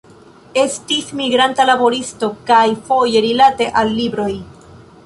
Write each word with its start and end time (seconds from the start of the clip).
Estis 0.61 1.11
migranta 1.19 1.67
laboristo 1.71 2.31
kaj 2.49 2.65
foje 2.89 3.25
rilate 3.29 3.71
al 3.83 3.97
libroj. 4.01 4.33